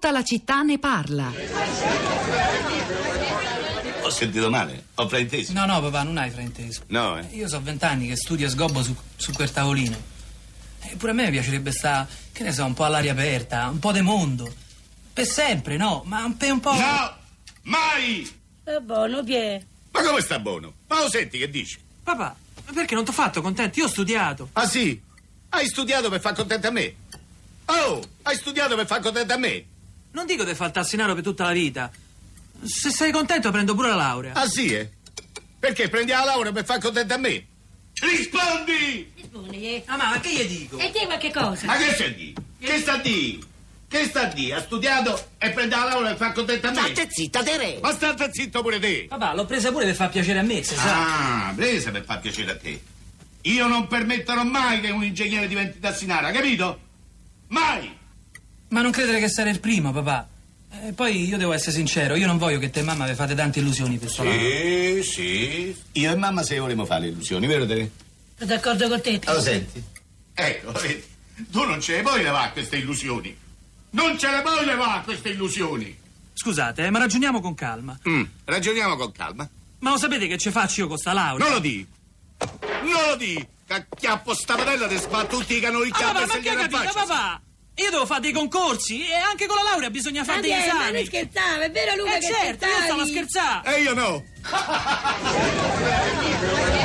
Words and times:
Tutta 0.00 0.12
la 0.12 0.22
città 0.22 0.62
ne 0.62 0.78
parla. 0.78 1.32
Ho 4.02 4.10
sentito 4.10 4.48
male? 4.48 4.84
Ho 4.94 5.08
frainteso? 5.08 5.52
No, 5.52 5.66
no, 5.66 5.80
papà, 5.80 6.04
non 6.04 6.18
hai 6.18 6.30
frainteso. 6.30 6.82
No, 6.86 7.18
eh? 7.18 7.26
Io 7.32 7.48
so 7.48 7.60
vent'anni 7.60 8.06
che 8.06 8.14
studio 8.14 8.46
e 8.46 8.50
sgobbo 8.50 8.80
su, 8.80 8.94
su 9.16 9.32
quel 9.32 9.50
tavolino. 9.50 10.00
Eppure 10.82 11.10
a 11.10 11.14
me 11.14 11.28
piacerebbe 11.32 11.72
stare, 11.72 12.06
che 12.30 12.44
ne 12.44 12.52
so, 12.52 12.64
un 12.64 12.74
po' 12.74 12.84
all'aria 12.84 13.10
aperta, 13.10 13.66
un 13.66 13.80
po' 13.80 13.90
de 13.90 14.02
mondo. 14.02 14.48
Per 15.12 15.26
sempre, 15.26 15.76
no? 15.76 16.04
Ma 16.06 16.24
un, 16.26 16.36
per 16.36 16.52
un 16.52 16.60
po'. 16.60 16.74
No! 16.74 17.16
Mai! 17.62 18.32
È 18.62 18.78
buono, 18.78 19.24
Pie. 19.24 19.66
Ma 19.90 20.02
come 20.04 20.20
sta 20.20 20.38
buono? 20.38 20.74
Ma 20.86 21.02
lo 21.02 21.10
senti 21.10 21.38
che 21.38 21.50
dici? 21.50 21.76
Papà, 22.04 22.36
ma 22.66 22.72
perché 22.72 22.94
non 22.94 23.02
ti 23.02 23.10
ho 23.10 23.14
fatto 23.14 23.42
contento? 23.42 23.80
Io 23.80 23.86
ho 23.86 23.88
studiato. 23.88 24.50
Ah 24.52 24.68
sì? 24.68 25.02
Hai 25.48 25.66
studiato 25.66 26.08
per 26.08 26.20
far 26.20 26.34
contento 26.34 26.68
a 26.68 26.70
me? 26.70 26.94
Oh! 27.64 28.00
Hai 28.22 28.36
studiato 28.36 28.76
per 28.76 28.86
far 28.86 29.00
contento 29.00 29.32
a 29.32 29.38
me? 29.38 29.64
Non 30.12 30.26
dico 30.26 30.44
di 30.44 30.54
fare 30.54 30.68
il 30.70 30.74
tassinaro 30.74 31.14
per 31.14 31.22
tutta 31.22 31.44
la 31.44 31.52
vita. 31.52 31.90
Se 32.64 32.90
sei 32.90 33.12
contento 33.12 33.50
prendo 33.50 33.74
pure 33.74 33.88
la 33.88 33.94
laurea. 33.94 34.32
Ah 34.34 34.48
sì, 34.48 34.74
eh? 34.74 34.90
Perché 35.58 35.88
prendi 35.88 36.12
la 36.12 36.24
laurea 36.24 36.52
per 36.52 36.64
far 36.64 36.78
contento 36.78 37.14
a 37.14 37.18
me? 37.18 37.46
Rispondi! 38.00 39.12
Rispondi, 39.14 39.74
eh. 39.74 39.82
Ah, 39.86 39.96
ma 39.96 40.20
che 40.20 40.30
gli 40.32 40.44
dico? 40.44 40.78
E 40.78 40.90
te 40.90 41.04
qualche 41.06 41.32
cosa? 41.32 41.66
Ma 41.66 41.76
che 41.76 41.94
c'è 41.94 42.14
di? 42.14 42.34
Che 42.60 42.78
sta 42.78 42.96
di? 42.96 43.44
Che 43.88 44.04
sta 44.04 44.24
di? 44.26 44.52
Ha 44.52 44.60
studiato 44.60 45.30
e 45.38 45.50
prende 45.50 45.74
la 45.74 45.84
laurea 45.84 46.08
per 46.10 46.18
far 46.18 46.32
contento 46.32 46.66
a 46.68 46.70
me? 46.70 46.80
State 46.80 47.08
zitta, 47.10 47.42
Tere! 47.42 47.78
Ma 47.80 47.92
state 47.92 48.28
zitto 48.32 48.62
pure 48.62 48.78
te! 48.78 49.06
Papà, 49.08 49.34
l'ho 49.34 49.46
presa 49.46 49.70
pure 49.72 49.84
per 49.86 49.94
far 49.94 50.10
piacere 50.10 50.38
a 50.38 50.42
me, 50.42 50.62
se 50.62 50.74
sa. 50.76 51.46
Ah, 51.48 51.52
presa 51.54 51.90
per 51.90 52.04
far 52.04 52.20
piacere 52.20 52.50
a 52.52 52.56
te. 52.56 52.80
Io 53.42 53.66
non 53.66 53.86
permetterò 53.86 54.44
mai 54.44 54.80
che 54.80 54.90
un 54.90 55.02
ingegnere 55.04 55.48
diventi 55.48 55.78
tassinara, 55.80 56.30
capito? 56.30 56.80
Mai! 57.48 57.96
Ma 58.68 58.82
non 58.82 58.90
credere 58.90 59.18
che 59.20 59.28
sarei 59.28 59.52
il 59.52 59.60
primo, 59.60 59.92
papà. 59.92 60.28
E 60.86 60.92
poi 60.92 61.26
io 61.26 61.38
devo 61.38 61.52
essere 61.52 61.72
sincero, 61.72 62.14
io 62.14 62.26
non 62.26 62.36
voglio 62.36 62.58
che 62.58 62.68
te 62.70 62.80
e 62.80 62.82
mamma 62.82 63.06
vi 63.06 63.14
fate 63.14 63.34
tante 63.34 63.58
illusioni 63.60 63.96
per 63.96 64.10
sua. 64.10 64.24
Sì, 64.30 65.00
sì. 65.02 65.76
Io 65.92 66.10
e 66.12 66.14
mamma 66.16 66.42
se 66.42 66.58
volevamo 66.58 66.86
fare 66.86 67.02
le 67.02 67.06
illusioni, 67.08 67.46
vero 67.46 67.66
te? 67.66 67.90
Sono 68.36 68.50
d'accordo 68.50 68.88
con 68.88 69.00
te. 69.00 69.20
Lo 69.24 69.40
senti? 69.40 69.82
Ecco, 70.34 70.72
vedi. 70.72 71.02
Tu 71.50 71.64
non 71.64 71.80
ce 71.80 71.96
le 71.96 72.02
puoi 72.02 72.22
levare 72.22 72.52
queste 72.52 72.76
illusioni. 72.76 73.36
Non 73.90 74.18
ce 74.18 74.30
le 74.30 74.42
puoi 74.42 74.64
levare 74.66 75.02
queste 75.04 75.30
illusioni. 75.30 75.96
Scusate, 76.34 76.84
eh, 76.84 76.90
ma 76.90 76.98
ragioniamo 76.98 77.40
con 77.40 77.54
calma. 77.54 77.98
Mm, 78.08 78.22
ragioniamo 78.44 78.96
con 78.96 79.10
calma. 79.12 79.48
Ma 79.80 79.90
lo 79.90 79.96
sapete 79.96 80.26
che 80.26 80.36
ci 80.36 80.50
faccio 80.50 80.82
io 80.82 80.88
con 80.88 80.98
sta 80.98 81.12
laurea? 81.12 81.44
Non 81.44 81.54
lo 81.54 81.60
di. 81.60 81.86
Non 82.82 83.08
lo 83.08 83.16
di. 83.16 83.46
Cacchiappo 83.66 84.34
sta 84.34 84.54
padella 84.54 84.86
ti 84.86 84.96
sbatto 84.96 85.38
tutti 85.38 85.56
i 85.56 85.60
canoni 85.60 85.90
Ah, 85.92 86.12
ma 86.12 86.22
e 86.24 86.26
se 86.28 86.68
faccia. 86.68 86.92
papà? 86.92 87.40
Io 87.78 87.90
devo 87.90 88.06
fare 88.06 88.20
dei 88.20 88.32
concorsi 88.32 89.06
e 89.08 89.14
anche 89.14 89.46
con 89.46 89.56
la 89.56 89.62
laurea 89.70 89.88
bisogna 89.90 90.24
fare 90.24 90.38
Ma 90.40 90.42
degli 90.42 90.52
Pie, 90.56 90.72
ma 90.72 90.78
esami. 90.80 90.92
non 90.96 91.04
scherzavo, 91.04 91.60
è 91.62 91.70
vero 91.70 91.94
Luca 91.96 92.16
Eh 92.16 92.18
che 92.20 92.26
certo, 92.26 92.66
io 92.66 92.72
stavo 92.82 93.00
a 93.02 93.06
scherzavi? 93.06 93.60
scherzare. 93.62 93.76
E 93.76 93.82
io 93.82 93.94
no. 93.94 94.24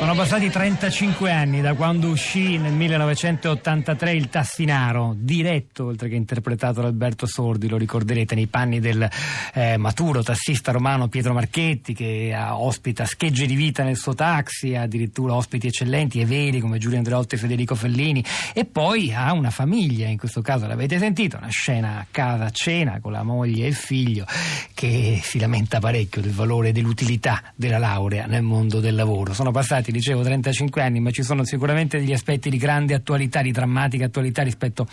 Sono 0.00 0.14
passati 0.14 0.48
35 0.48 1.30
anni 1.30 1.60
da 1.60 1.74
quando 1.74 2.08
uscì 2.08 2.56
nel 2.56 2.72
1983 2.72 4.14
il 4.14 4.30
Tassinaro, 4.30 5.14
diretto 5.14 5.84
oltre 5.84 6.08
che 6.08 6.14
interpretato 6.14 6.80
da 6.80 6.86
Alberto 6.86 7.26
Sordi, 7.26 7.68
lo 7.68 7.76
ricorderete 7.76 8.34
nei 8.34 8.46
panni 8.46 8.80
del 8.80 9.06
eh, 9.52 9.76
maturo 9.76 10.22
tassista 10.22 10.72
romano 10.72 11.08
Pietro 11.08 11.34
Marchetti 11.34 11.92
che 11.92 12.34
ospita 12.34 13.04
schegge 13.04 13.44
di 13.44 13.54
vita 13.54 13.82
nel 13.82 13.98
suo 13.98 14.14
taxi, 14.14 14.74
ha 14.74 14.82
addirittura 14.82 15.34
ospiti 15.34 15.66
eccellenti 15.66 16.18
e 16.18 16.24
veri 16.24 16.60
come 16.60 16.78
Giulio 16.78 16.96
Andreotti 16.96 17.34
e 17.34 17.38
Federico 17.38 17.74
Fellini 17.74 18.24
e 18.54 18.64
poi 18.64 19.12
ha 19.12 19.30
una 19.34 19.50
famiglia, 19.50 20.08
in 20.08 20.16
questo 20.16 20.40
caso 20.40 20.66
l'avete 20.66 20.98
sentito, 20.98 21.36
una 21.36 21.50
scena 21.50 21.98
a 21.98 22.06
casa 22.10 22.46
a 22.46 22.50
cena 22.50 23.00
con 23.00 23.12
la 23.12 23.22
moglie 23.22 23.66
e 23.66 23.68
il 23.68 23.74
figlio 23.74 24.24
che 24.72 25.20
si 25.22 25.38
lamenta 25.38 25.78
parecchio 25.78 26.22
del 26.22 26.32
valore 26.32 26.70
e 26.70 26.72
dell'utilità 26.72 27.42
della 27.54 27.76
laurea 27.76 28.24
nel 28.24 28.42
mondo 28.42 28.80
del 28.80 28.94
lavoro. 28.94 29.34
Sono 29.34 29.50
passati, 29.50 29.89
dicevo, 29.90 30.22
35 30.22 30.82
anni, 30.82 31.00
ma 31.00 31.10
ci 31.10 31.22
sono 31.22 31.44
sicuramente 31.44 31.98
degli 31.98 32.12
aspetti 32.12 32.50
di 32.50 32.58
grande 32.58 32.94
attualità, 32.94 33.42
di 33.42 33.52
drammatica 33.52 34.06
attualità 34.06 34.42
rispetto 34.42 34.86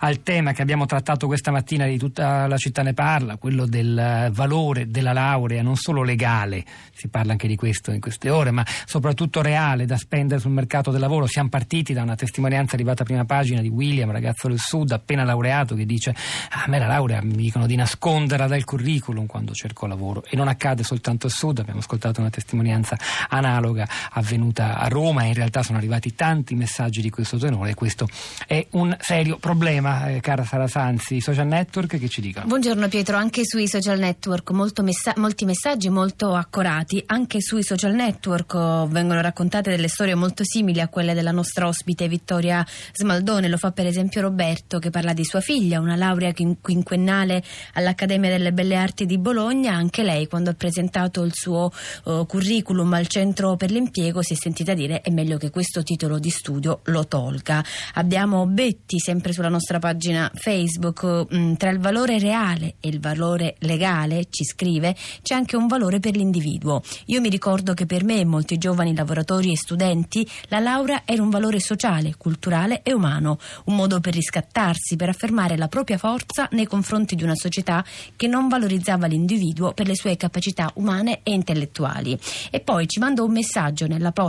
al 0.00 0.22
tema 0.22 0.52
che 0.52 0.62
abbiamo 0.62 0.86
trattato 0.86 1.26
questa 1.26 1.50
mattina 1.50 1.86
di 1.86 1.98
tutta 1.98 2.46
la 2.46 2.56
città 2.56 2.82
ne 2.82 2.94
parla, 2.94 3.36
quello 3.36 3.66
del 3.66 4.30
valore 4.32 4.88
della 4.88 5.12
laurea, 5.12 5.62
non 5.62 5.76
solo 5.76 6.02
legale, 6.02 6.64
si 6.92 7.08
parla 7.08 7.32
anche 7.32 7.48
di 7.48 7.56
questo 7.56 7.90
in 7.90 8.00
queste 8.00 8.30
ore, 8.30 8.50
ma 8.50 8.64
soprattutto 8.86 9.42
reale 9.42 9.86
da 9.86 9.96
spendere 9.96 10.40
sul 10.40 10.52
mercato 10.52 10.90
del 10.90 11.00
lavoro. 11.00 11.26
Siamo 11.26 11.48
partiti 11.48 11.92
da 11.92 12.02
una 12.02 12.14
testimonianza 12.14 12.74
arrivata 12.74 13.02
a 13.02 13.04
prima 13.04 13.24
pagina 13.24 13.60
di 13.60 13.68
William, 13.68 14.10
ragazzo 14.10 14.48
del 14.48 14.58
Sud, 14.58 14.92
appena 14.92 15.24
laureato, 15.24 15.74
che 15.74 15.86
dice 15.86 16.14
"Ah, 16.50 16.64
a 16.64 16.68
me 16.68 16.78
la 16.78 16.86
laurea 16.86 17.22
mi 17.22 17.36
dicono 17.36 17.66
di 17.66 17.76
nasconderla 17.76 18.46
dal 18.46 18.64
curriculum 18.64 19.26
quando 19.26 19.52
cerco 19.52 19.86
lavoro 19.86 20.24
e 20.28 20.36
non 20.36 20.48
accade 20.48 20.82
soltanto 20.82 21.26
al 21.26 21.32
Sud, 21.32 21.58
abbiamo 21.58 21.80
ascoltato 21.80 22.20
una 22.20 22.30
testimonianza 22.30 22.96
analoga 23.28 23.86
avvenuta 24.10 24.42
a 24.56 24.88
Roma 24.88 25.24
in 25.24 25.34
realtà 25.34 25.62
sono 25.62 25.78
arrivati 25.78 26.14
tanti 26.14 26.54
messaggi 26.54 27.00
di 27.00 27.10
questo 27.10 27.38
tenore 27.38 27.70
e 27.70 27.74
questo 27.74 28.08
è 28.46 28.66
un 28.70 28.96
serio 29.00 29.38
problema, 29.38 30.08
eh, 30.08 30.20
cara 30.20 30.44
Sara 30.44 30.66
Sanzi, 30.66 31.20
social 31.20 31.46
network 31.46 31.98
che 31.98 32.08
ci 32.08 32.20
dicono. 32.20 32.46
Buongiorno 32.46 32.88
Pietro, 32.88 33.16
anche 33.16 33.42
sui 33.44 33.68
social 33.68 33.98
network 33.98 34.50
messa- 34.82 35.14
molti 35.16 35.44
messaggi 35.44 35.88
molto 35.88 36.34
accorati, 36.34 37.02
anche 37.06 37.40
sui 37.40 37.62
social 37.62 37.94
network 37.94 38.54
oh, 38.54 38.86
vengono 38.86 39.20
raccontate 39.20 39.70
delle 39.70 39.88
storie 39.88 40.14
molto 40.14 40.44
simili 40.44 40.80
a 40.80 40.88
quelle 40.88 41.14
della 41.14 41.32
nostra 41.32 41.66
ospite 41.66 42.08
Vittoria 42.08 42.64
Smaldone, 42.92 43.48
lo 43.48 43.56
fa 43.56 43.72
per 43.72 43.86
esempio 43.86 44.20
Roberto 44.20 44.78
che 44.78 44.90
parla 44.90 45.12
di 45.12 45.24
sua 45.24 45.40
figlia, 45.40 45.80
una 45.80 45.96
laurea 45.96 46.32
quin- 46.32 46.60
quinquennale 46.60 47.42
all'Accademia 47.74 48.30
delle 48.30 48.52
Belle 48.52 48.76
Arti 48.76 49.06
di 49.06 49.18
Bologna, 49.18 49.74
anche 49.74 50.02
lei 50.02 50.26
quando 50.26 50.50
ha 50.50 50.54
presentato 50.54 51.22
il 51.22 51.32
suo 51.34 51.72
oh, 52.04 52.26
curriculum 52.26 52.92
al 52.92 53.06
centro 53.06 53.56
per 53.56 53.70
l'impiego 53.70 54.22
si 54.22 54.33
è 54.34 54.36
sentita 54.36 54.74
dire 54.74 55.00
è 55.00 55.10
meglio 55.10 55.38
che 55.38 55.50
questo 55.50 55.82
titolo 55.82 56.18
di 56.18 56.30
studio 56.30 56.80
lo 56.84 57.06
tolga. 57.06 57.64
Abbiamo 57.94 58.46
Betti 58.46 58.98
sempre 58.98 59.32
sulla 59.32 59.48
nostra 59.48 59.78
pagina 59.78 60.30
Facebook, 60.34 61.26
mm, 61.32 61.54
tra 61.54 61.70
il 61.70 61.78
valore 61.78 62.18
reale 62.18 62.74
e 62.80 62.88
il 62.88 63.00
valore 63.00 63.54
legale, 63.60 64.26
ci 64.28 64.44
scrive, 64.44 64.94
c'è 65.22 65.34
anche 65.34 65.56
un 65.56 65.66
valore 65.66 66.00
per 66.00 66.16
l'individuo. 66.16 66.82
Io 67.06 67.20
mi 67.20 67.28
ricordo 67.28 67.74
che 67.74 67.86
per 67.86 68.04
me 68.04 68.18
e 68.18 68.24
molti 68.24 68.58
giovani 68.58 68.94
lavoratori 68.94 69.52
e 69.52 69.56
studenti 69.56 70.28
la 70.48 70.58
laurea 70.58 71.02
era 71.04 71.22
un 71.22 71.30
valore 71.30 71.60
sociale, 71.60 72.16
culturale 72.18 72.82
e 72.82 72.92
umano, 72.92 73.38
un 73.66 73.76
modo 73.76 74.00
per 74.00 74.14
riscattarsi, 74.14 74.96
per 74.96 75.08
affermare 75.08 75.56
la 75.56 75.68
propria 75.68 75.98
forza 75.98 76.48
nei 76.52 76.66
confronti 76.66 77.14
di 77.14 77.22
una 77.22 77.36
società 77.36 77.84
che 78.16 78.26
non 78.26 78.48
valorizzava 78.48 79.06
l'individuo 79.06 79.72
per 79.72 79.86
le 79.86 79.94
sue 79.94 80.16
capacità 80.16 80.70
umane 80.74 81.20
e 81.22 81.32
intellettuali. 81.32 82.18
E 82.50 82.60
poi 82.60 82.88
ci 82.88 82.98
manda 82.98 83.22
un 83.22 83.32
messaggio 83.32 83.86
nella 83.86 84.10
posta 84.10 84.22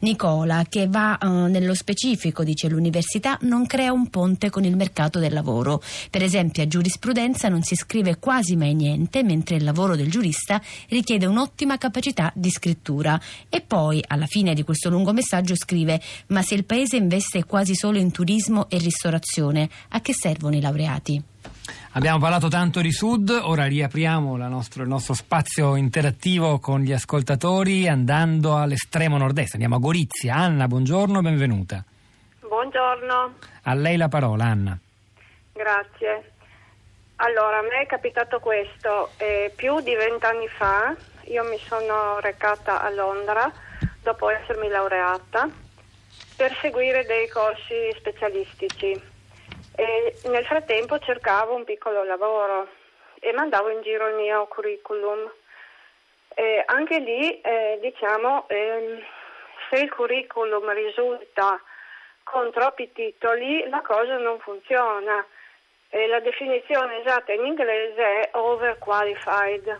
Nicola 0.00 0.64
che 0.68 0.86
va 0.88 1.18
eh, 1.18 1.26
nello 1.26 1.74
specifico, 1.74 2.44
dice 2.44 2.68
l'università 2.68 3.38
non 3.42 3.66
crea 3.66 3.92
un 3.92 4.08
ponte 4.08 4.50
con 4.50 4.64
il 4.64 4.76
mercato 4.76 5.18
del 5.18 5.32
lavoro. 5.32 5.82
Per 6.10 6.22
esempio 6.22 6.62
a 6.62 6.66
giurisprudenza 6.66 7.48
non 7.48 7.62
si 7.62 7.74
scrive 7.74 8.18
quasi 8.18 8.56
mai 8.56 8.74
niente, 8.74 9.22
mentre 9.22 9.56
il 9.56 9.64
lavoro 9.64 9.96
del 9.96 10.10
giurista 10.10 10.60
richiede 10.88 11.26
un'ottima 11.26 11.78
capacità 11.78 12.32
di 12.34 12.50
scrittura. 12.50 13.20
E 13.48 13.60
poi 13.60 14.02
alla 14.06 14.26
fine 14.26 14.54
di 14.54 14.62
questo 14.62 14.88
lungo 14.90 15.12
messaggio 15.12 15.54
scrive 15.54 16.00
ma 16.28 16.42
se 16.42 16.54
il 16.54 16.64
paese 16.64 16.96
investe 16.96 17.44
quasi 17.44 17.74
solo 17.74 17.98
in 17.98 18.10
turismo 18.10 18.68
e 18.68 18.78
ristorazione, 18.78 19.68
a 19.90 20.00
che 20.00 20.12
servono 20.14 20.56
i 20.56 20.60
laureati? 20.60 21.29
Abbiamo 21.92 22.18
parlato 22.18 22.46
tanto 22.48 22.80
di 22.80 22.92
Sud, 22.92 23.30
ora 23.30 23.66
riapriamo 23.66 24.36
nostro- 24.36 24.82
il 24.84 24.88
nostro 24.88 25.12
spazio 25.12 25.74
interattivo 25.74 26.60
con 26.60 26.80
gli 26.80 26.92
ascoltatori 26.92 27.88
andando 27.88 28.56
all'estremo 28.56 29.16
nord-est, 29.16 29.54
andiamo 29.54 29.74
a 29.74 29.78
Gorizia. 29.80 30.36
Anna, 30.36 30.68
buongiorno, 30.68 31.20
benvenuta. 31.20 31.84
Buongiorno, 32.40 33.34
A 33.62 33.74
lei 33.74 33.96
la 33.96 34.08
parola, 34.08 34.44
Anna. 34.44 34.78
grazie. 35.52 36.32
Allora, 37.16 37.58
a 37.58 37.62
me 37.62 37.82
è 37.82 37.86
capitato 37.86 38.38
questo. 38.38 39.10
eh, 39.18 39.52
più 39.54 39.80
di 39.80 39.94
vent'anni 39.94 40.46
fa 40.48 40.94
io 41.24 41.44
mi 41.44 41.58
sono 41.68 42.18
recata 42.20 42.82
a 42.82 42.90
Londra 42.90 43.52
dopo 44.02 44.30
essermi 44.30 44.68
laureata 44.68 45.48
per 46.36 46.56
seguire 46.62 47.04
dei 47.04 47.28
corsi 47.28 47.74
specialistici. 47.98 49.09
E 49.80 50.14
nel 50.24 50.44
frattempo 50.44 50.98
cercavo 50.98 51.54
un 51.54 51.64
piccolo 51.64 52.04
lavoro 52.04 52.68
e 53.18 53.32
mandavo 53.32 53.70
in 53.70 53.80
giro 53.80 54.08
il 54.08 54.16
mio 54.16 54.46
curriculum. 54.46 55.32
E 56.34 56.62
anche 56.66 56.98
lì, 56.98 57.40
eh, 57.40 57.78
diciamo, 57.80 58.46
ehm, 58.48 59.02
se 59.70 59.80
il 59.80 59.90
curriculum 59.90 60.70
risulta 60.74 61.58
con 62.24 62.52
troppi 62.52 62.92
titoli, 62.92 63.66
la 63.70 63.80
cosa 63.80 64.18
non 64.18 64.38
funziona. 64.40 65.24
E 65.88 66.06
la 66.08 66.20
definizione 66.20 67.00
esatta 67.00 67.32
in 67.32 67.46
inglese 67.46 68.02
è 68.02 68.28
overqualified, 68.32 69.76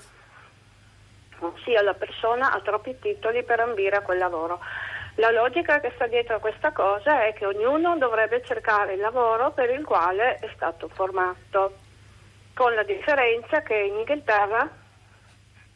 ossia 1.40 1.82
la 1.82 1.94
persona 1.94 2.52
ha 2.52 2.60
troppi 2.62 2.98
titoli 2.98 3.42
per 3.42 3.60
ambire 3.60 3.96
a 3.96 4.02
quel 4.02 4.16
lavoro. 4.16 4.60
La 5.16 5.30
logica 5.30 5.80
che 5.80 5.92
sta 5.94 6.06
dietro 6.06 6.36
a 6.36 6.40
questa 6.40 6.72
cosa 6.72 7.26
è 7.26 7.32
che 7.34 7.46
ognuno 7.46 7.96
dovrebbe 7.98 8.42
cercare 8.44 8.94
il 8.94 9.00
lavoro 9.00 9.52
per 9.52 9.70
il 9.70 9.84
quale 9.84 10.36
è 10.36 10.50
stato 10.54 10.88
formato, 10.88 11.76
con 12.54 12.74
la 12.74 12.84
differenza 12.84 13.62
che 13.62 13.74
in 13.74 13.98
Inghilterra 13.98 14.68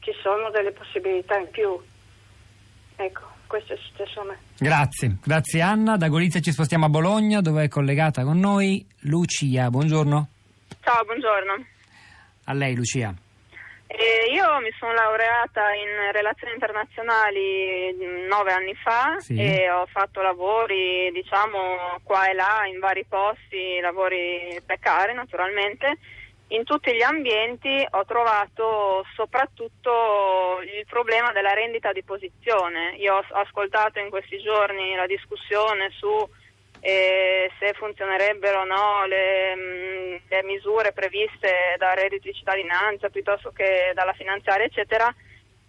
ci 0.00 0.12
sono 0.22 0.50
delle 0.50 0.72
possibilità 0.72 1.36
in 1.36 1.50
più. 1.50 1.78
Ecco, 2.96 3.22
questo 3.46 3.72
è 3.72 3.76
successo 3.76 4.20
a 4.20 4.25
me. 4.25 4.38
Grazie, 4.58 5.16
grazie 5.22 5.60
Anna. 5.60 5.96
Da 5.96 6.08
Gorizia 6.08 6.40
ci 6.40 6.52
spostiamo 6.52 6.87
a 6.87 6.88
Bologna 6.88 7.40
dove 7.40 7.64
è 7.64 7.69
collegata 7.69 8.22
con 8.22 8.38
noi 8.38 8.87
Lucia. 9.00 9.69
Buongiorno. 9.70 10.28
Ciao, 10.80 11.04
buongiorno. 11.04 11.66
A 12.44 12.52
lei 12.52 12.75
Lucia. 12.75 13.14
Eh, 13.96 14.32
io 14.32 14.58
mi 14.61 14.73
sono 14.79 14.93
laureata 14.93 15.73
in 15.73 16.11
relazioni 16.11 16.52
internazionali 16.52 17.94
mm, 17.94 18.26
nove 18.26 18.52
anni 18.52 18.75
fa 18.75 19.14
Sì. 19.19 19.38
e 19.38 19.70
ho 19.70 19.87
fatto 19.87 20.20
lavori, 20.20 21.11
diciamo, 21.12 22.00
qua 22.02 22.29
e 22.29 22.35
là, 22.35 22.62
in 22.67 22.81
vari 22.81 23.05
posti, 23.08 23.79
lavori 23.81 24.61
precari 24.67 25.14
naturalmente. 25.14 25.99
In 26.49 26.64
tutti 26.64 26.93
gli 26.93 27.02
ambienti 27.02 27.87
ho 27.88 28.05
trovato 28.05 29.05
soprattutto 29.14 30.61
il 30.62 30.85
problema 30.88 31.32
della 31.32 31.52
rendita 31.52 31.93
di 31.93 32.02
posizione. 32.02 32.97
Io 32.97 33.14
ho 33.14 33.25
ascoltato 33.31 34.00
in 34.00 34.11
questi 34.11 34.38
giorni 34.40 34.94
la 34.94 35.06
discussione 35.06 35.90
su 35.90 36.08
eh, 36.86 37.50
se 37.58 37.72
funzionerebbero 37.72 38.60
o 38.60 38.64
no 38.64 39.06
le, 39.06 39.54
mh, 39.54 40.20
le 40.28 40.42
misure 40.44 40.92
previste 40.92 41.50
dal 41.78 41.96
reddito 41.96 42.28
di 42.28 42.34
cittadinanza 42.34 43.08
piuttosto 43.08 43.50
che 43.52 43.92
dalla 43.94 44.12
finanziaria, 44.12 44.66
eccetera, 44.66 45.12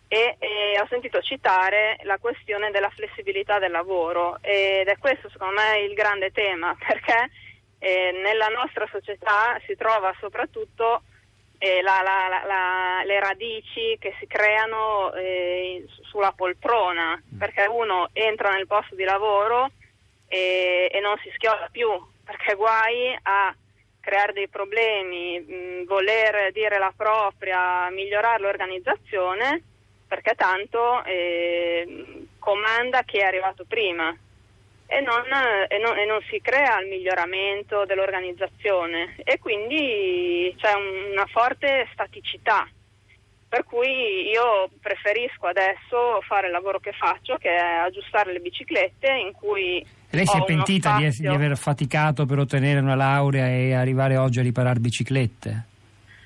e, 0.10 0.36
e 0.38 0.78
ho 0.80 0.86
sentito 0.90 1.22
citare 1.22 1.98
la 2.04 2.18
questione 2.18 2.70
della 2.70 2.90
flessibilità 2.90 3.60
del 3.60 3.72
lavoro 3.72 4.38
ed 4.42 4.88
è 4.88 4.98
questo 4.98 5.30
secondo 5.30 5.56
me 5.56 5.80
il 5.80 5.94
grande 5.94 6.32
tema 6.32 6.76
perché 6.86 7.30
eh, 7.80 8.12
nella 8.22 8.48
nostra 8.48 8.86
società 8.92 9.58
si 9.66 9.76
trova 9.78 10.14
soprattutto 10.20 11.02
eh, 11.58 11.82
la- 11.82 12.02
la- 12.04 12.44
la- 12.46 13.04
le 13.06 13.20
radici 13.22 13.96
che 14.00 14.14
si 14.20 14.28
creano 14.28 15.14
eh, 15.14 15.86
su- 15.88 16.04
sulla 16.04 16.34
poltrona 16.34 17.20
perché 17.40 17.66
uno 17.66 18.10
entra 18.14 18.52
nel 18.52 18.68
posto 18.68 18.94
di 18.96 19.04
lavoro 19.06 19.72
e, 20.36 20.90
e 20.92 21.00
non 21.00 21.18
si 21.24 21.32
schioda 21.36 21.70
più, 21.72 21.88
perché 22.26 22.56
guai 22.56 23.18
a 23.24 23.56
creare 24.02 24.34
dei 24.34 24.50
problemi, 24.50 25.40
mh, 25.40 25.86
voler 25.86 26.52
dire 26.52 26.78
la 26.78 26.94
propria, 26.96 27.90
migliorare 27.90 28.42
l'organizzazione, 28.42 29.64
perché 30.08 30.34
tanto 30.36 31.04
eh, 31.06 32.28
comanda 32.38 33.02
chi 33.04 33.18
è 33.18 33.24
arrivato 33.24 33.66
prima 33.68 34.16
e 34.88 35.02
non, 35.02 35.24
e 35.68 35.78
non- 35.80 35.98
e 35.98 36.06
non 36.06 36.22
si 36.30 36.40
crea 36.42 36.80
il 36.80 36.88
miglioramento 36.88 37.86
dell'organizzazione 37.86 39.16
e 39.24 39.40
quindi 39.40 40.54
c'è 40.60 40.74
un- 40.74 41.12
una 41.14 41.26
forte 41.26 41.88
staticità. 41.94 42.68
Per 43.56 43.64
cui 43.64 44.28
io 44.28 44.70
preferisco 44.82 45.48
adesso 45.48 46.20
fare 46.28 46.48
il 46.48 46.52
lavoro 46.52 46.82
che 46.82 46.92
faccio, 46.92 47.38
che 47.38 47.56
è 47.56 47.86
aggiustare 47.86 48.34
le 48.34 48.40
biciclette, 48.40 49.10
in 49.10 49.32
cui 49.32 49.82
lei 50.10 50.26
si 50.26 50.36
è 50.36 50.44
pentita 50.44 50.98
di, 50.98 51.10
di 51.10 51.28
aver 51.28 51.56
faticato 51.56 52.26
per 52.26 52.40
ottenere 52.40 52.82
una 52.82 52.96
laurea 52.96 53.48
e 53.48 53.74
arrivare 53.74 54.18
oggi 54.18 54.40
a 54.40 54.42
riparare 54.42 54.80
biciclette? 54.80 55.68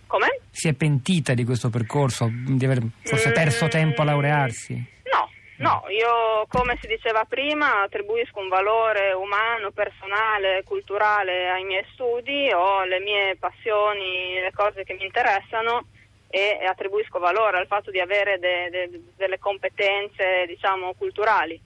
Come? 0.08 0.40
Si 0.50 0.70
è 0.70 0.74
pentita 0.74 1.36
di 1.36 1.44
questo 1.44 1.70
percorso, 1.70 2.32
di 2.32 2.66
aver 2.66 2.82
forse 3.04 3.32
perso 3.32 3.66
Mm, 3.66 3.70
tempo 3.70 4.02
a 4.02 4.06
laurearsi? 4.06 4.84
No, 5.14 5.30
no, 5.58 5.84
io 5.90 6.48
come 6.48 6.80
si 6.82 6.88
diceva 6.88 7.26
prima 7.30 7.84
attribuisco 7.84 8.40
un 8.40 8.48
valore 8.48 9.14
umano, 9.14 9.70
personale, 9.70 10.64
culturale 10.66 11.48
ai 11.48 11.64
miei 11.64 11.86
studi, 11.94 12.52
ho 12.52 12.86
le 12.86 13.00
mie 13.00 13.36
passioni, 13.36 14.42
le 14.42 14.52
cose 14.52 14.84
che 14.84 14.96
mi 14.96 15.06
interessano 15.06 15.86
e 16.30 16.60
attribuisco 16.64 17.18
valore 17.18 17.58
al 17.58 17.68
fatto 17.68 17.90
di 17.90 18.00
avere 18.00 18.38
de- 18.38 18.70
de- 18.70 19.02
delle 19.16 19.40
competenze, 19.40 20.46
diciamo, 20.46 20.94
culturali. 20.94 21.60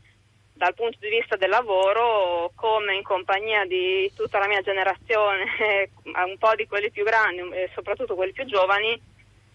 Dal 0.56 0.74
punto 0.74 0.98
di 1.01 1.10
vista 1.10 1.36
del 1.36 1.50
lavoro, 1.50 2.51
come 2.56 2.95
in 2.95 3.04
compagnia 3.04 3.65
di 3.65 4.10
tutta 4.15 4.39
la 4.39 4.48
mia 4.48 4.62
generazione, 4.62 5.45
un 6.04 6.38
po' 6.38 6.56
di 6.56 6.68
quelli 6.68 6.92
più 6.92 7.04
grandi 7.04 7.42
e 7.51 7.69
soprattutto 7.74 8.15
quelli 8.15 8.31
più 8.31 8.45
giovani, 8.45 9.00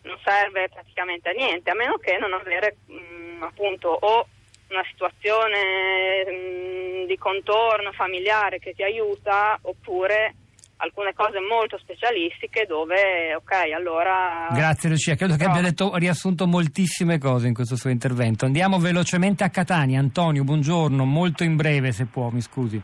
non 0.03 0.19
serve 0.23 0.69
praticamente 0.69 1.31
a 1.31 1.33
niente, 1.33 1.71
a 1.71 1.75
meno 1.75 1.97
che 1.97 2.19
non 2.19 2.33
avere 2.35 2.77
mh, 2.87 3.43
appunto 3.43 3.89
o 3.89 4.27
una 4.69 4.85
situazione 4.91 6.25
mh, 6.25 7.07
di 7.07 7.17
contorno 7.17 7.93
familiare 7.93 8.59
che 8.59 8.75
ti 8.75 8.83
aiuta 8.83 9.59
oppure 9.63 10.35
alcune 10.79 11.13
cose 11.15 11.39
molto 11.41 11.79
specialistiche 11.79 12.65
dove 12.67 13.35
ok 13.35 13.53
allora 13.75 14.49
Grazie 14.53 14.89
Lucia, 14.91 15.15
credo 15.17 15.37
che 15.37 15.45
abbia 15.45 15.61
detto, 15.63 15.95
riassunto 15.97 16.47
moltissime 16.47 17.19
cose 17.19 17.47
in 17.49 17.55
questo 17.55 17.77
suo 17.77 17.91
intervento. 17.91 18.45
Andiamo 18.45 18.79
velocemente 18.79 19.45
a 19.45 19.51
Catania. 19.51 19.99
Antonio, 20.01 20.45
buongiorno, 20.45 21.05
molto 21.05 21.43
in 21.45 21.57
breve 21.57 21.93
se 21.93 22.07
può, 22.07 22.29
mi 22.31 22.41
scusi. 22.41 22.81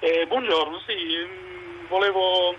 Eh, 0.00 0.24
buongiorno, 0.26 0.78
sì, 0.86 0.94
mm, 0.94 1.86
volevo, 1.88 2.54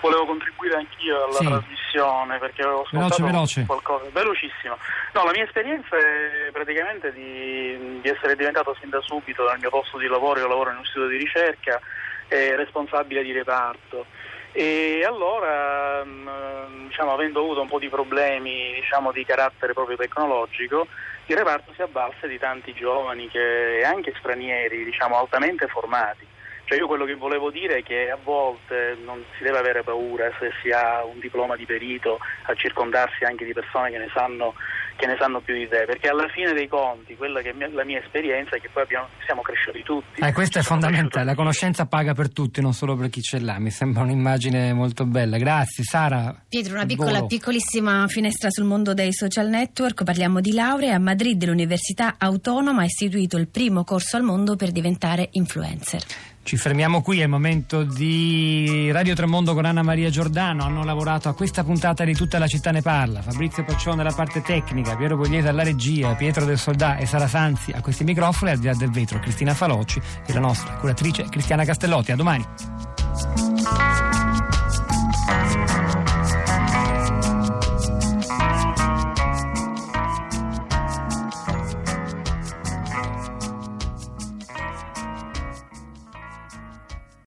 volevo 0.00 0.26
contribuire 0.26 0.76
anch'io 0.76 1.24
alla 1.24 1.32
Sì. 1.38 1.46
trasmissione 1.46 2.38
perché 2.38 2.62
avevo 2.62 2.84
Veloce, 2.90 2.96
ascoltato 3.14 3.24
veloce. 3.32 3.64
qualcosa, 3.66 4.04
velocissimo. 4.12 4.76
No, 5.14 5.24
la 5.24 5.30
mia 5.32 5.44
esperienza 5.44 5.96
è 5.96 6.50
praticamente 6.52 7.12
di, 7.12 8.00
di 8.02 8.08
essere 8.08 8.36
diventato 8.36 8.76
sin 8.80 8.90
da 8.90 9.00
subito 9.00 9.48
nel 9.48 9.58
mio 9.58 9.70
posto 9.70 9.96
di 9.98 10.06
lavoro, 10.06 10.40
io 10.40 10.46
lavoro 10.48 10.70
in 10.70 10.76
un 10.76 10.82
istituto 10.82 11.08
di 11.08 11.16
ricerca, 11.16 11.80
eh, 12.28 12.56
responsabile 12.56 13.22
di 13.22 13.32
reparto. 13.32 14.06
E 14.52 15.04
allora, 15.04 16.02
mm, 16.04 16.86
diciamo, 16.86 17.12
avendo 17.12 17.40
avuto 17.40 17.60
un 17.60 17.68
po' 17.68 17.78
di 17.78 17.90
problemi 17.90 18.72
diciamo, 18.74 19.12
di 19.12 19.24
carattere 19.24 19.74
proprio 19.74 19.96
tecnologico, 19.96 20.86
il 21.26 21.36
reparto 21.36 21.72
si 21.74 21.82
avvalse 21.82 22.26
di 22.26 22.38
tanti 22.38 22.72
giovani 22.72 23.28
e 23.32 23.84
anche 23.84 24.14
stranieri, 24.18 24.84
diciamo, 24.84 25.18
altamente 25.18 25.66
formati. 25.66 26.26
Cioè 26.66 26.78
io 26.78 26.88
quello 26.88 27.04
che 27.04 27.14
volevo 27.14 27.50
dire 27.50 27.76
è 27.76 27.82
che 27.84 28.10
a 28.10 28.18
volte 28.20 28.96
non 29.04 29.24
si 29.36 29.44
deve 29.44 29.58
avere 29.58 29.84
paura 29.84 30.32
se 30.40 30.50
si 30.60 30.70
ha 30.70 31.04
un 31.04 31.20
diploma 31.20 31.54
di 31.54 31.64
perito 31.64 32.18
a 32.46 32.54
circondarsi 32.54 33.22
anche 33.22 33.44
di 33.44 33.52
persone 33.52 33.90
che 33.90 33.98
ne 33.98 34.10
sanno, 34.12 34.54
che 34.96 35.06
ne 35.06 35.16
sanno 35.18 35.40
più 35.40 35.54
di 35.54 35.68
te, 35.68 35.84
perché 35.86 36.08
alla 36.08 36.28
fine 36.28 36.52
dei 36.52 36.68
conti, 36.68 37.14
quella 37.16 37.40
che 37.42 37.50
è 37.50 37.52
mia- 37.52 37.68
la 37.70 37.84
mia 37.84 38.00
esperienza 38.00 38.56
è 38.56 38.60
che 38.60 38.68
poi 38.72 38.82
abbiamo- 38.82 39.08
siamo 39.24 39.42
cresciuti 39.42 39.82
tutti. 39.82 40.20
Eh, 40.20 40.32
questo 40.32 40.58
è 40.58 40.62
fondamentale, 40.62 41.24
la 41.24 41.34
conoscenza 41.34 41.86
paga 41.86 42.14
per 42.14 42.32
tutti, 42.32 42.60
non 42.60 42.72
solo 42.72 42.96
per 42.96 43.10
chi 43.10 43.20
ce 43.20 43.38
l'ha. 43.38 43.58
Mi 43.58 43.70
sembra 43.70 44.02
un'immagine 44.02 44.72
molto 44.72 45.04
bella. 45.04 45.36
Grazie, 45.36 45.84
Sara. 45.84 46.34
Pietro, 46.48 46.74
una 46.74 46.86
piccola, 46.86 47.24
piccolissima 47.24 48.06
finestra 48.08 48.50
sul 48.50 48.64
mondo 48.64 48.94
dei 48.94 49.12
social 49.12 49.48
network. 49.48 50.04
Parliamo 50.04 50.40
di 50.40 50.52
laurea. 50.52 50.94
A 50.94 50.98
Madrid 50.98 51.44
l'Università 51.44 52.14
Autonoma 52.18 52.82
ha 52.82 52.84
istituito 52.84 53.36
il 53.36 53.48
primo 53.48 53.84
corso 53.84 54.16
al 54.16 54.22
mondo 54.22 54.56
per 54.56 54.72
diventare 54.72 55.28
influencer. 55.32 56.02
Ci 56.46 56.56
fermiamo 56.56 57.02
qui, 57.02 57.18
è 57.18 57.24
il 57.24 57.28
momento 57.28 57.82
di 57.82 58.88
Radio 58.92 59.16
Tremondo 59.16 59.52
con 59.52 59.64
Anna 59.64 59.82
Maria 59.82 60.10
Giordano. 60.10 60.62
Hanno 60.62 60.84
lavorato 60.84 61.28
a 61.28 61.34
questa 61.34 61.64
puntata 61.64 62.04
di 62.04 62.14
Tutta 62.14 62.38
la 62.38 62.46
città 62.46 62.70
ne 62.70 62.82
parla. 62.82 63.20
Fabrizio 63.20 63.64
Paccione 63.64 64.02
alla 64.02 64.12
parte 64.12 64.42
tecnica, 64.42 64.94
Piero 64.94 65.16
Pogliese 65.16 65.48
alla 65.48 65.64
regia, 65.64 66.14
Pietro 66.14 66.44
del 66.44 66.56
Soldà 66.56 66.98
e 66.98 67.06
Sara 67.06 67.26
Sanzi 67.26 67.72
a 67.72 67.80
questi 67.80 68.04
microfoni, 68.04 68.52
al 68.52 68.58
di 68.58 68.66
là 68.66 68.74
del 68.74 68.92
vetro 68.92 69.18
Cristina 69.18 69.54
Falocci 69.54 70.00
e 70.24 70.32
la 70.32 70.38
nostra 70.38 70.74
curatrice 70.74 71.24
Cristiana 71.28 71.64
Castellotti. 71.64 72.12
A 72.12 72.16
domani. 72.16 72.75